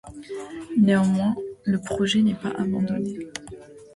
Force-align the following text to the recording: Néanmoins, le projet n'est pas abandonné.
Néanmoins, 0.79 1.35
le 1.63 1.77
projet 1.79 2.23
n'est 2.23 2.33
pas 2.33 2.49
abandonné. 2.57 3.27